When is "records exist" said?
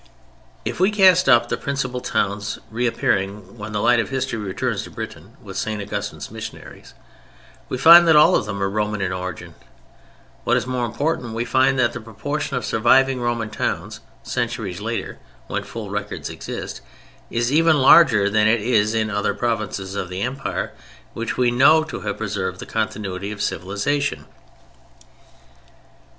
15.91-16.81